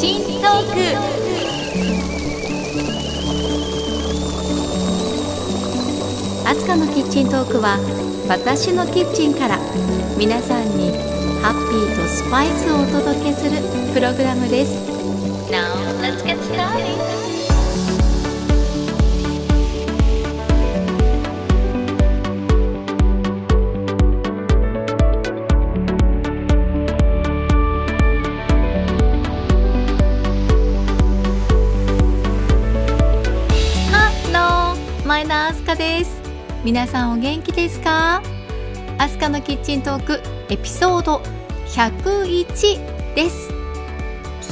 [0.00, 0.80] 新トーク。
[6.48, 7.76] アスカのキッチントークは
[8.26, 9.58] 私のキッチンから
[10.16, 10.92] 皆さんに
[11.42, 13.60] ハッピーとスパイスをお届けする
[13.92, 14.72] プログラムです。
[15.52, 17.29] Now
[36.62, 38.22] 皆さんお元気ですか？
[38.98, 41.22] 明日香のキッチントークエピソード
[41.68, 43.50] 101です。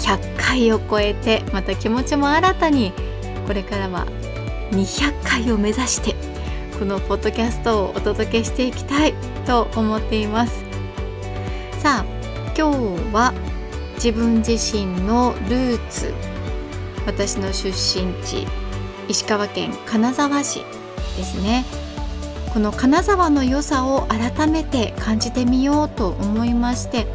[0.06, 2.94] 100回を超えてまた気持ちも新たに
[3.46, 4.06] これからは
[4.70, 6.14] 200回を目指して
[6.78, 9.12] このポッドキャストをお届けしていきたい
[9.44, 10.64] と思っています。
[11.78, 13.34] さあ今日は
[13.96, 16.14] 自分自身のルーツ
[17.04, 18.46] 私の出身地
[19.08, 20.60] 石川県金沢市
[21.18, 21.66] ですね。
[22.52, 27.06] この金沢の良さを改めて感じてみようと思いまして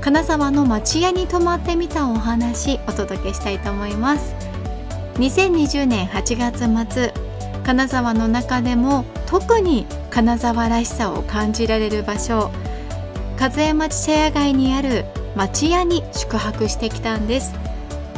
[0.00, 4.34] 金沢の町屋に泊まってみたお話お届けしたいと思います。
[5.14, 7.12] 2020年8月末
[7.64, 12.52] 金沢の中でも特に金沢らしさを感じられる場所
[13.40, 17.52] 和江町茶屋街にある町屋に宿泊してきたんです。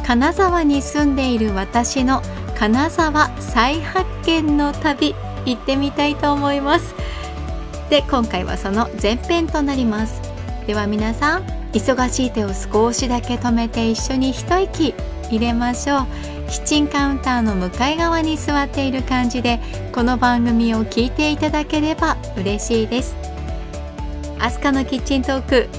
[0.05, 2.21] 金沢に住んでいる私の
[2.55, 6.95] 金沢再発見の旅行ってみたいと思います。
[7.89, 10.21] で今回はその前編となります。
[10.67, 14.93] では皆さん忙しい手を少しだけ止めて一緒に一息
[15.29, 16.07] 入れましょう。
[16.49, 19.59] キッチンカウンターの向かい側に座っている感じで
[19.93, 23.15] この番組を聞いていただければ嬉しいです。
[24.39, 25.69] アスカのキッチントーク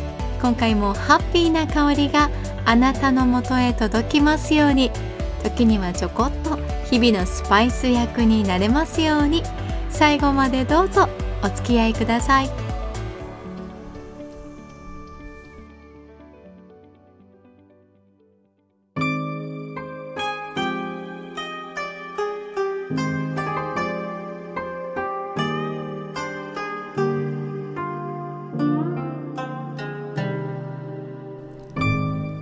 [0.41, 2.31] 今回もハッピーな香りが
[2.64, 4.91] あなたのもとへ届きますように。
[5.42, 6.59] 時にはちょこっと
[6.91, 9.43] 日々のスパイス役になれますように。
[9.91, 11.09] 最後までどうぞ
[11.43, 12.51] お付き合いください。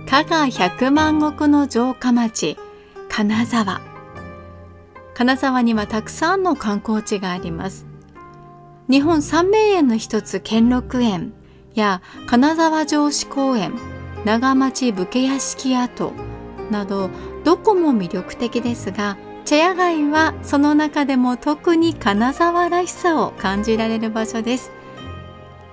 [0.09, 2.57] 加賀百万石の城下町
[3.09, 3.88] 金沢。
[5.19, 7.85] 金沢にはたくさんの観光地があります。
[8.89, 11.33] 日本三名園の一つ兼六園
[11.75, 13.73] や金沢城址公園
[14.23, 16.13] 長町武家屋敷跡
[16.71, 17.09] など
[17.43, 24.71] どこも魅力的ですが茶屋街はその中でも特に金沢らしさを感じられる場所です。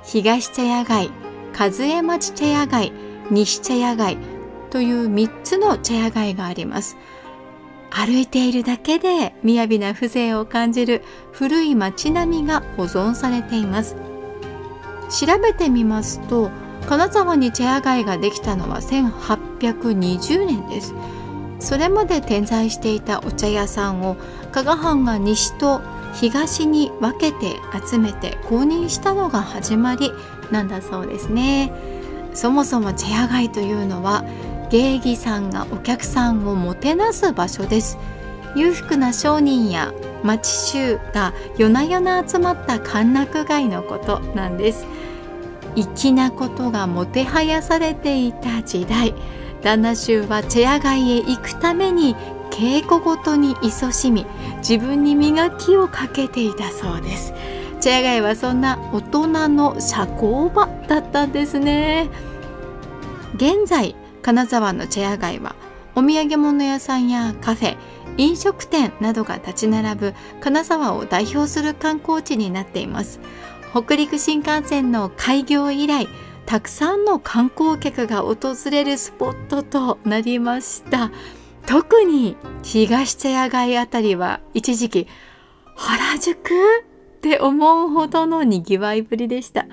[0.02, 1.12] 東茶屋街
[1.56, 2.92] 和江町茶屋街
[3.30, 4.18] 西茶屋街
[4.70, 6.96] という3つの茶屋街があります。
[7.90, 11.02] 歩いているだけで雅な風情を感じる
[11.32, 13.96] 古い街並みが保存されています。
[15.08, 16.50] 調べてみますと
[16.88, 20.94] 金沢に茶屋街ができたのは1820年です。
[21.58, 24.16] それまで点在していたお茶屋さんを
[24.52, 25.80] 加賀藩が西と
[26.12, 27.56] 東に分けて
[27.88, 30.12] 集めて公認したのが始まり
[30.50, 31.72] なんだそうですね。
[32.34, 34.24] そもそも茶屋街というのは
[34.70, 37.98] 芸妓さんがお客さんをもてなす場所です。
[38.56, 44.86] 裕福な商人や町衆が夜な夜な集まった歓楽街のことなんです。
[45.76, 49.14] 粋なことがもてはやされていた時代
[49.62, 52.16] 旦那衆は茶屋街へ行くために
[52.50, 54.24] 稽古ごとに勤しみ
[54.58, 57.34] 自分に磨きをかけていたそうです。
[57.80, 62.08] 茶屋街はそんな大人の社交場だったんですね。
[63.34, 63.94] 現在
[64.26, 65.54] 金沢の茶屋街は
[65.94, 67.76] お土産物屋さんやカフェ
[68.16, 73.20] 飲食店などが立ち並ぶ金沢を代表する観光地になっています。
[73.70, 76.08] 北陸新幹線の開業以来
[76.44, 81.12] たくさんの観光客が訪れるスポットとなりました。
[81.64, 85.06] 特に東茶屋街あたりは一時期
[85.76, 89.66] 原宿って思うほどのにぎわいぶりでした。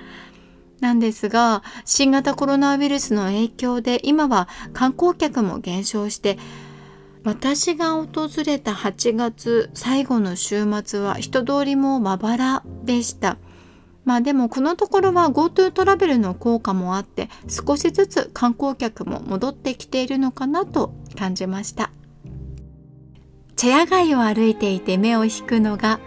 [0.84, 6.36] なんですが新型コロナウイルスの影響で今は観光客も減少して
[7.24, 13.38] 私が訪れた8月最後の週末は人通りもまばらでした。
[14.04, 21.90] まあでもこのところは GoTo トラベルの効果もあって少しずつ観光客も戻ってきているのかなと感じました。
[23.56, 26.00] 茶屋街を歩いていて目を引くのが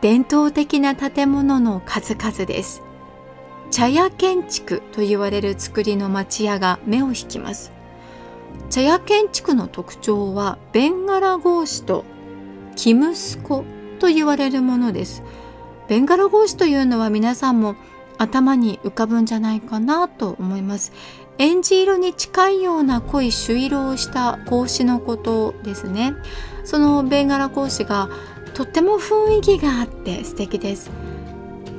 [0.00, 2.82] 伝統的な建物の数々です。
[3.70, 7.72] 茶屋建築と言われる造りの町屋が目を引きます。
[8.70, 12.04] 茶屋建築の特徴はベンガラ格子と
[12.74, 13.64] キムスコ
[13.98, 15.22] と言われるものです。
[15.88, 17.76] ベンガラ格子というのは皆さんも
[18.18, 20.92] 頭に浮かぶんじゃないかなと思います。
[21.38, 26.14] エンジ色に近いような濃い朱色をした格子のことですね。
[26.64, 28.08] そのベンガラ格子が
[28.54, 30.90] とっても雰囲気があって素敵です。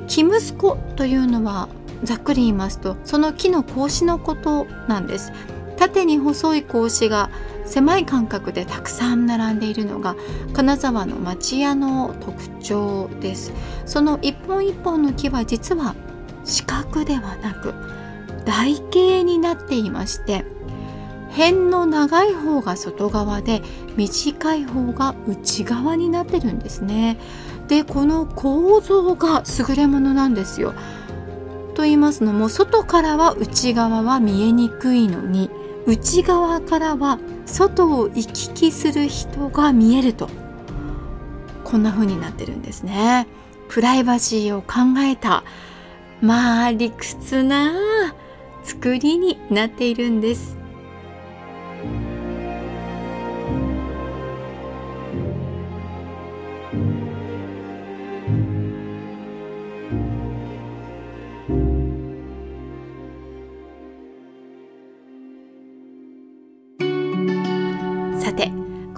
[0.06, 1.68] キムスコというのは
[2.04, 5.32] ざっくり言いますとその木の格子のことなんです。
[5.76, 7.30] 縦に細い格子が
[7.64, 10.16] 狭い間隔でたくさん並んでいるのが
[10.52, 13.52] 金沢の町屋の特徴です。
[13.86, 15.94] その一本一本の木は実は
[16.44, 17.74] 四角ではなく
[18.44, 20.44] 台形になっていまして
[21.30, 23.62] 辺の長い方が外側で
[23.96, 27.18] 短い方が内側になってるんですね。
[27.68, 30.72] でこの構造が優れものなんですよ。
[31.78, 35.48] と言いますのも外からは内側は見えにくいのに
[35.86, 40.28] 内側からは外を行き来する人が見えると。
[41.62, 43.28] こんな風になってるんですね。
[43.68, 45.44] プライバシーを考えた。
[46.20, 47.72] まあ理屈な
[48.64, 50.57] 作りになっているんです。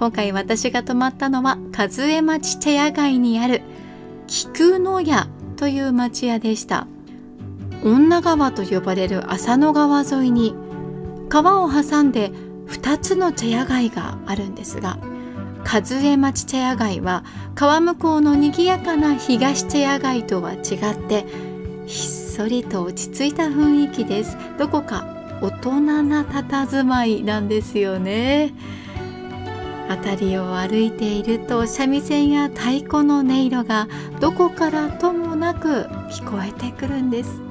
[0.00, 3.60] 今回私が泊まったのは和江町茶屋街にある
[4.26, 6.86] 菊の屋という町屋でした。
[7.84, 10.54] 女川と呼ばれる浅野川沿いに
[11.28, 12.30] 川を挟んで
[12.68, 14.98] 2つの茶屋街があるんですが
[15.70, 17.22] 和江町茶屋街は
[17.54, 20.60] 川向こうの賑やかな東茶屋街とは違っ
[21.08, 21.26] て
[21.84, 24.38] ひっそりと落ち着いた雰囲気です。
[24.58, 25.04] どこか
[25.42, 28.54] 大人な佇まいなんですよね。
[29.90, 33.88] 辺りを歩いていると三味線や太鼓の音色が
[34.20, 37.42] どこからともなく聞こえてくるんです。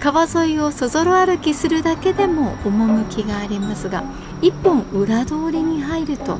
[0.00, 4.02] 川沿いをそぞろ歩きするだけでも趣がありますが
[4.40, 6.38] 一本裏通りに入ると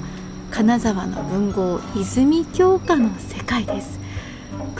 [0.50, 3.99] 金沢の文豪泉鏡花の世界です。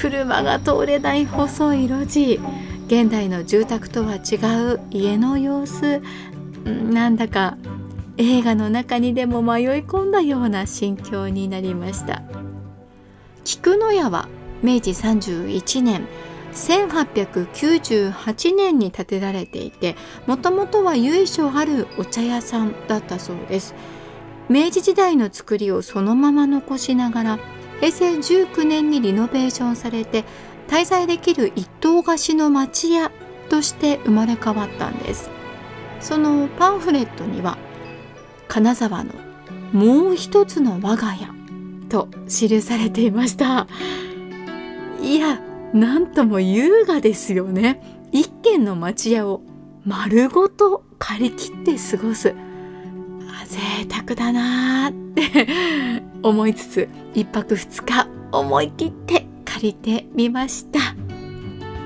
[0.00, 2.40] 車が通れない細い路地。
[2.86, 4.36] 現代の住宅とは違
[4.72, 6.00] う家の様子。
[6.64, 7.58] なんだか
[8.16, 12.22] 映画の中にでも迷い込んだような心境になりました。
[13.44, 14.26] 菊の屋は
[14.62, 16.06] 明治31年
[16.54, 23.74] 1898年に建てられていてもともとは由緒あるお茶屋さんだったそうです。
[24.48, 27.38] 明治時代の作りをそのまま残しながら
[27.80, 30.24] 平成19年にリノベーションされて
[30.68, 33.10] 滞在できる一棟貸しの町屋
[33.48, 35.30] として生まれ変わったんです。
[36.00, 37.58] そのパンフレットには
[38.48, 39.12] 金沢の
[39.72, 41.28] もう一つの我が家
[41.88, 43.66] と記されていました。
[45.02, 45.40] いや
[45.72, 48.08] なんとも優雅ですよね。
[48.12, 49.42] 一軒の町屋を
[49.84, 52.34] 丸ごと借り切って過ごす。
[53.46, 53.58] 贅
[53.90, 56.09] 沢だなーって。
[56.22, 60.78] 思いつつ一泊二日思い切って借りてみました。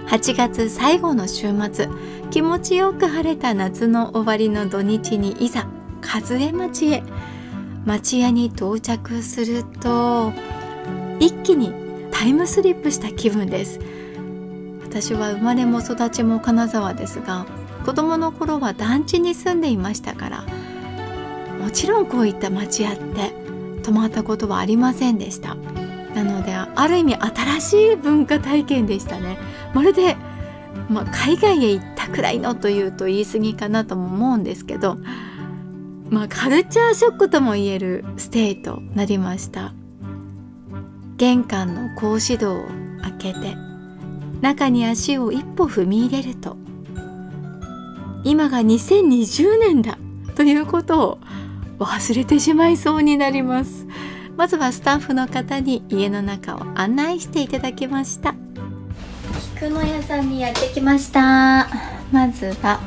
[0.09, 1.89] 8月最後の週末
[2.31, 5.67] 気持ちよく晴れた夏の終わりの土日にいざ
[6.03, 7.03] 和江町へ。
[7.85, 10.33] 町屋に到着すると
[11.21, 11.73] 一気に
[12.11, 13.79] タイムスリップした気分です。
[14.95, 17.47] 私は生まれも育ちも金沢ですが
[17.85, 20.45] 子供の頃は団地に住んでいましたから
[21.59, 23.44] もちろんこういった町屋って
[23.85, 25.55] 泊まったことはありませんでした。
[26.15, 29.39] なのである意味新しい文化体験でしたね。
[29.75, 30.17] まるで、
[30.89, 34.99] まあ、海外へ行ったくらいのというと言い過ぎかなとも思うんですけど
[36.11, 39.73] まあカルチャーショックともいえるステイとなりました。
[41.17, 42.65] 玄関の格子戸を
[43.03, 43.57] 開けて
[44.41, 46.57] 中に足を一歩踏み入れると
[48.25, 49.97] 今が2020年だ
[50.35, 51.19] ということを
[51.79, 53.87] 忘れてしまいそうになります。
[54.37, 58.35] まずはスタッフの方に家の中を案内していただきました。
[59.57, 61.69] 菊の屋さんにやってきました。
[62.13, 62.81] まずは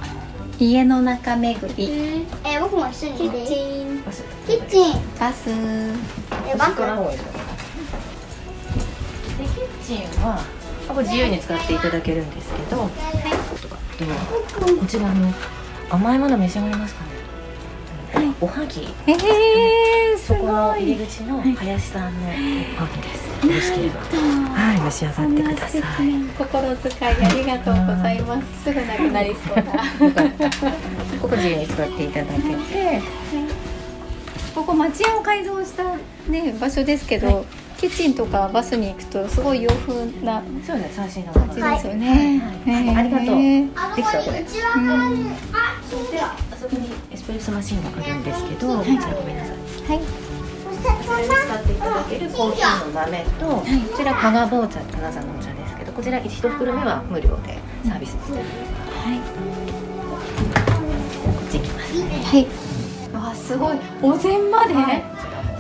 [0.59, 4.03] 家の中巡り、えー、僕も一緒にキッチン。
[4.47, 4.93] キッチン。
[5.19, 5.49] バス。
[5.49, 6.75] えバス？
[9.37, 10.41] でキッチンは
[10.87, 12.89] これ自由に使っていただけるんですけど、はい、
[14.59, 15.33] とこちらの
[15.89, 17.06] 甘いもの召し上がりますか？
[18.39, 18.87] おはぎ。
[19.07, 23.27] えー、すそこごの入いり口の林さんのおはぎです。
[23.47, 24.81] よろしければはい。
[24.81, 26.13] 召し上そがってください。
[26.13, 28.63] な心遣いありがとうございます。
[28.63, 29.73] すぐなくなりそうな。
[31.21, 32.07] ここ自由に使ってい。
[32.09, 33.01] ただけて
[34.55, 35.83] ここ町屋を改造した
[36.29, 37.43] ね場所ですけど、は
[37.77, 40.91] キッチンとかバスに行くとすごい洋風なそうね。
[40.95, 42.75] 最新の感じですよね、はい。
[42.75, 42.87] はい。
[42.87, 43.35] へーありがとう。
[43.75, 44.45] あできたこれ
[46.19, 46.89] あそこに
[47.29, 49.55] エスプレッソマシンがあるんですけど、こちらごめんなさい。
[49.57, 49.99] はい。
[50.63, 53.65] そしてそんな使っていただけるコーヒーの豆と、こ
[53.97, 58.53] ちら加賀棒茶金沢のお茶ですけどこちら一袋目は無料でサービスしております。
[59.07, 59.19] はい。
[59.19, 59.25] こ
[61.47, 62.45] っち行きますはい。
[63.13, 63.77] わあすごい。
[64.01, 65.03] お膳まで、はい。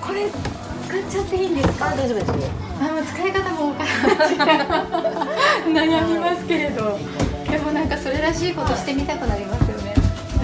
[0.01, 1.89] これ使っちゃっていいんですか？
[1.89, 2.35] あ大丈夫ですよ。
[2.79, 4.57] あの使い方も分からない。
[5.99, 6.97] 悩みますけれど。
[7.49, 9.66] でもなんかそれらしいことしてみたくなります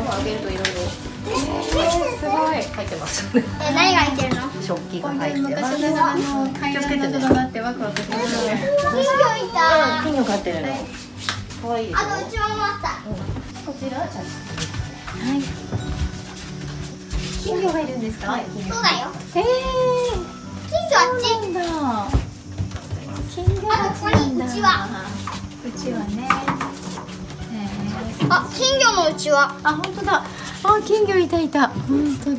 [0.09, 0.53] あげるとい。
[0.55, 2.63] ろいろ、すごい。
[2.63, 9.01] 入ってますよねえ何が入ってるの食器が入ってますう昔ながらの階段などだなってワクワクしますね金魚
[9.37, 9.49] い。
[9.49, 10.67] た金魚飼ってるの
[11.61, 11.93] 可愛い。
[11.93, 12.87] あとうちもあった
[13.65, 15.41] こちらじゃはい。
[17.43, 17.87] 金魚がい。
[17.87, 19.43] るんですか、そうだよへえ
[20.69, 21.23] 金魚あっち
[23.35, 24.87] 金魚あとここにうちわ
[25.65, 26.27] うちわね
[28.29, 30.23] あ金魚のうちわあ本当だ。
[30.63, 31.67] あ金魚いたいた。
[31.67, 32.37] 本当だ。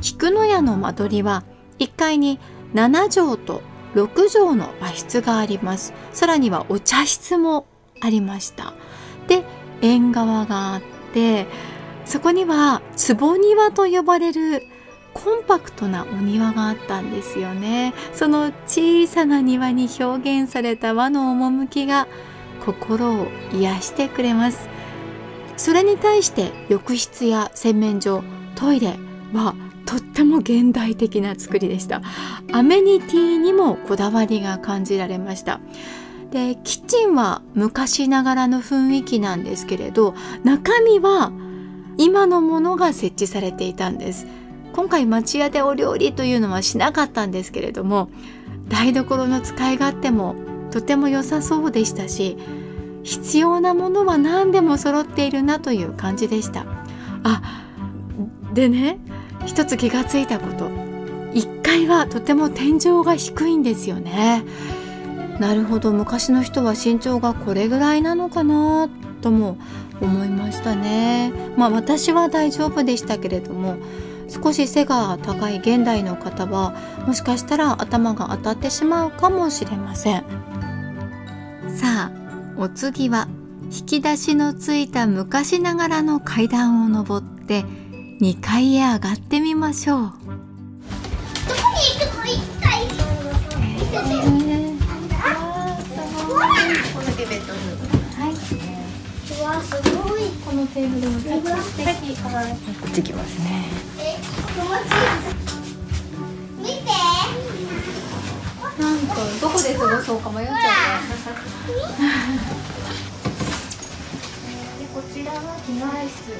[0.00, 1.44] 菊の屋の間取りは
[1.78, 2.38] 1階に
[2.74, 3.62] 7畳と
[3.94, 5.94] 6畳の和室があります。
[6.12, 7.66] さらにはお茶室も
[8.00, 8.74] ありました。
[9.28, 9.44] で
[9.80, 10.82] 縁側があっ
[11.12, 11.46] て
[12.04, 14.62] そこには坪庭と呼ばれる
[15.14, 17.94] コンパクトなお庭があったんですよね。
[18.12, 22.08] その小さな庭に表現された和の趣が
[22.64, 24.68] 心を癒してくれます。
[25.56, 28.24] それに対して浴室や洗面所
[28.56, 28.98] トイレ
[29.32, 29.54] は
[29.86, 32.02] とっても現代的な作りでした。
[32.52, 35.60] アメニティにもこだわりが感じられました。
[36.30, 41.30] でキッチンは昔ながらの雰囲気なんですけれど中身は
[41.96, 44.26] 今のものが設置されていたんです。
[44.72, 48.08] 今回町屋でお料理というのはしなかったんですけれども
[48.68, 50.34] 台所の使い勝手も
[50.74, 52.36] とても良さそうでしたし
[53.04, 56.66] 必要なものは何でも揃っているなという感じでした。
[57.22, 57.62] あ
[58.52, 58.98] でね
[59.46, 60.68] 一つ気がついたこと。
[61.32, 64.42] 1階はとても天井が低いんですよね。
[65.38, 68.88] なるほど昔の人は身長がこれぐらいなのかな
[69.20, 69.58] とも
[70.00, 71.32] 思いましたね。
[71.56, 73.76] まあ私は大丈夫でしたけれども
[74.28, 76.74] 少し背が高い現代の方は
[77.06, 80.24] もしかしたら頭が当たってしまうかもしれません。
[81.76, 82.12] さあ
[82.56, 83.28] お次は
[83.64, 87.64] 引き出しのついた昔ながらの階段を上って
[88.20, 89.98] 2階へ上がってみましょう。
[89.98, 90.14] どこ
[91.74, 92.24] に行くの？
[92.26, 93.96] 一回見せて
[96.24, 96.46] ほら
[96.94, 97.88] こんだけベッドルーム
[98.22, 100.20] はいうわすごい。
[100.44, 102.16] このテーブルもちょっと素敵。
[102.22, 102.28] こ
[102.86, 103.44] っち行きますね
[109.84, 110.60] 過ごそうか迷っちゃうね
[114.80, 116.32] でこちらは着替え室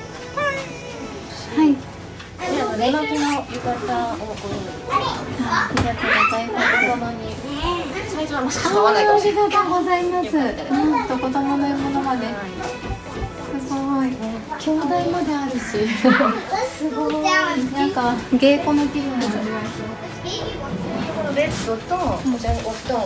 [1.59, 1.77] はい
[2.41, 4.17] であの寝巻きの浴衣をあ
[5.77, 6.65] りがとうございます。
[6.81, 7.21] 子供に
[8.09, 10.31] サイズはもしかしたら合あわないかもあしれないりがとうございます。
[10.31, 10.37] す。
[10.37, 12.33] なんと子供のものまです。
[13.71, 14.09] ごい
[14.59, 16.91] 兄弟まであるしす。
[16.91, 17.55] ごいな
[17.87, 19.54] んか芸妓の気分が味わこの
[21.35, 23.03] ベッドとこちらにお布団を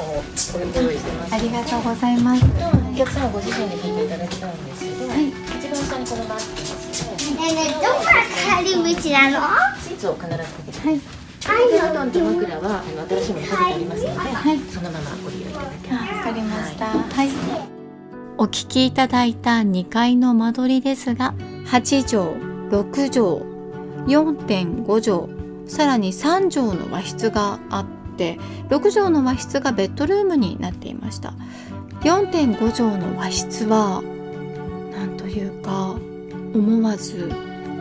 [0.53, 1.35] ご用意してます。
[1.35, 2.45] ありがとうございます。
[2.45, 2.47] お
[2.95, 5.29] 客様ご自身で引いていただきたいんですけど、はい。
[5.29, 5.35] 一
[5.73, 7.41] 番下にこのマットですね。
[7.41, 8.21] ねえねえどこから
[8.63, 9.41] 帰り道なの？
[9.81, 10.99] シーツを必ずかけてはい。
[10.99, 14.59] で布団と枕はあの新しいものかけてありますので、はい。
[14.59, 16.15] そのままご利用いただけます。
[16.15, 16.87] わかりました。
[16.87, 17.31] はい。
[18.37, 21.35] お聞きいただいた2階の間取りですが、
[21.67, 22.37] 8畳、
[22.71, 25.27] 6畳、4.5
[25.65, 27.87] 畳、さらに3畳の和室があっ
[28.19, 31.33] て、6畳の和室がベッドルームになっていました。
[32.03, 34.03] 4.5畳の和室は、
[34.93, 35.97] なんというか、
[36.55, 37.33] 思わず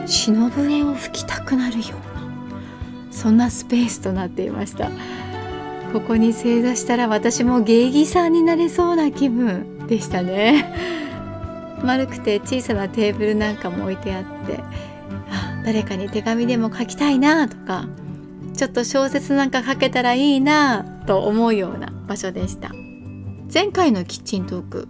[0.06, 4.90] 忍笛を吹きたくなるような、そんなスペースとなっていました。
[5.94, 10.74] ここに正座したら私も芸妓さんになれそうな気分でしたね
[11.82, 14.60] 丸くて小さなテーブルなんかも置いてあって
[15.32, 17.88] あ誰かに手紙でも書きたいなとか
[18.58, 22.72] ちょっと小説なんか書けたらいいなと思うような場所でした。
[23.54, 24.88] 前回のキッチントーク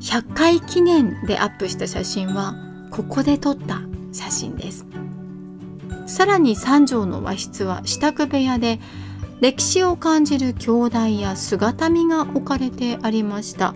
[0.00, 2.54] 100回記念でアップした写真は
[2.90, 3.80] ここで撮った
[4.12, 4.86] 写真です。
[6.06, 8.78] さらに三畳の和室は支度部屋で
[9.40, 13.74] 歴史を感じる兄弟や姿見が置かれてありました。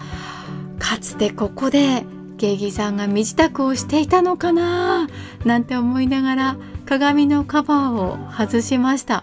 [0.78, 2.04] かつてここで
[2.36, 5.08] 芸妓さんが身支度をしていたのかな
[5.44, 6.56] なんて思いながら
[6.90, 9.22] 鏡のカバーを外しました。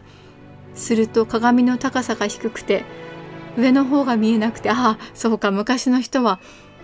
[0.73, 2.85] すると鏡の高さが低くて
[3.57, 6.39] 上の方が見えなくてああそうか昔の人は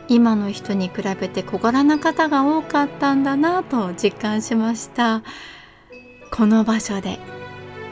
[0.10, 5.24] 今の人に比べて小柄な方が多かったんだなと実感しました。
[6.32, 7.18] この場所で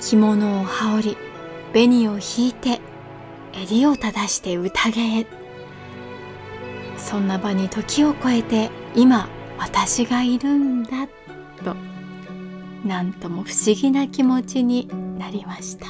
[0.02, 1.18] 着物を羽織り
[1.72, 2.82] 紅を引いて
[3.54, 5.26] 襟を正して宴へ。
[6.98, 11.08] そんな場に時を超えて今私がいるんだ。
[11.64, 11.91] と。
[12.84, 15.86] なんとも不思議な気持ちになりました。
[15.86, 15.90] ア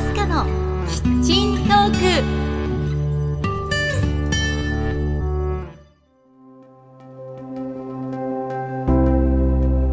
[0.00, 0.46] スカの
[0.88, 1.90] キッチントー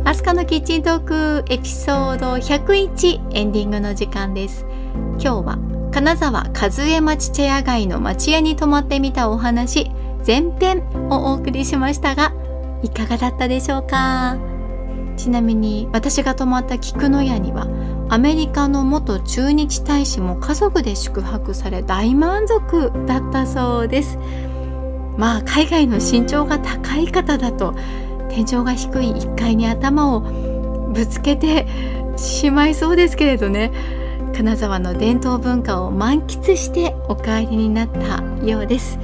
[0.03, 0.07] ク。
[0.07, 4.67] アスカのキッチントークエピソード101エンディングの時間です。
[5.17, 5.57] 今日は
[5.93, 9.91] 金沢和江町チェア街の町屋に泊まってみたお話
[10.25, 10.81] 前編
[11.11, 12.33] をお送りしましたが
[12.81, 14.39] いかがだったでしょうか？
[15.17, 17.67] ちなみに私が泊まった菊の屋には
[18.09, 24.17] アメリカの元駐日大使も家族で宿泊され大満足だったそうです。
[25.15, 27.75] まあ海外の身長が高い方だと
[28.29, 30.21] 天井が低い1階に頭を
[30.91, 31.67] ぶつけて
[32.17, 33.71] しまいそうですけれどね。
[34.35, 38.99] 金沢の伝統文化を満喫してお帰りになったようです。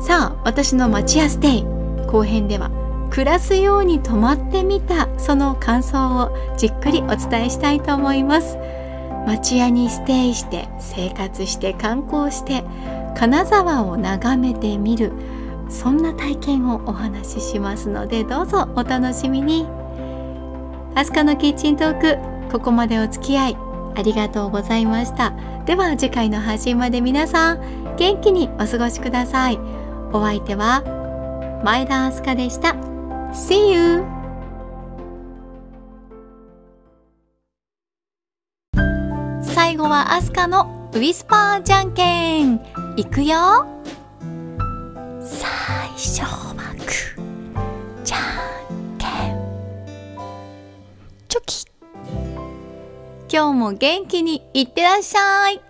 [0.00, 1.62] さあ私の町屋ステイ
[2.06, 2.70] 後編では
[3.10, 8.58] 暮らすように泊まってみたその感想をじっくりお伝えしたいと思います
[9.26, 12.64] 町屋にステイして生活して観光して
[13.16, 14.76] 金沢を眺めて。
[14.76, 15.12] みる
[15.70, 19.66] そんな体験をお話ししますのでどうぞお楽しみに。
[20.94, 22.18] アスカのキッチントーク
[22.52, 23.63] ここまでお付き合い。
[23.96, 25.32] ありがとうございました。
[25.66, 29.58] では次回の配信まで皆さん元気にお過ごしください。
[30.12, 30.82] お相手は
[31.64, 32.76] 前田明日香でした。
[33.32, 34.04] See you!
[39.42, 42.60] 最後はアスカのウィスパーじゃんけん。
[42.96, 43.66] いくよ。
[45.24, 49.08] 最初はグーじゃんけん。
[51.28, 51.63] チョキ。
[53.34, 55.63] 今日も元気にいってらっしゃい。